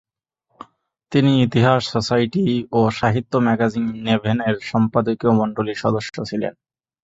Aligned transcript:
তিনি 1.11 1.31
ইতিহাস 1.43 1.81
সোসাইটি 1.93 2.43
ও 2.71 2.79
সাহিত্য 2.99 3.33
ম্যাগাজিন 3.45 3.85
নেভেন-এর 4.05 4.57
সম্পাদকীয় 4.71 5.33
মন্ডলীর 5.39 5.81
সদস্য 5.83 6.15
ছিলেন। 6.29 6.53